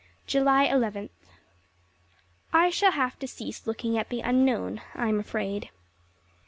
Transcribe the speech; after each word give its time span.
July 0.25 0.63
Eleventh. 0.63 1.29
I 2.51 2.71
shall 2.71 2.93
have 2.93 3.19
to 3.19 3.27
cease 3.27 3.67
looking 3.67 3.99
at 3.99 4.09
the 4.09 4.21
Unknown, 4.21 4.81
I 4.95 5.09
am 5.09 5.19
afraid. 5.19 5.69